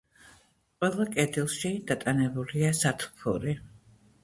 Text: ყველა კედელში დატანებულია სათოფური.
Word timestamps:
ყველა 0.79 1.05
კედელში 1.17 1.71
დატანებულია 1.93 2.73
სათოფური. 2.81 3.57